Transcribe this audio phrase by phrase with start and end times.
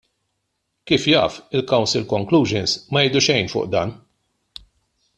[0.91, 3.97] Kif jaf, il-Council conclusions ma jgħidu xejn fuq dan.